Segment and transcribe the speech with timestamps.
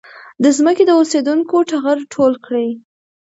[0.43, 2.69] د ځمکې د اوسېدونکو ټغر ټول کړي.